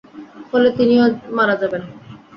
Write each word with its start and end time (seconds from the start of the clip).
ফলে 0.49 0.69
তিনিও 0.77 1.05
মারা 1.37 1.55
যাবেন। 1.61 1.81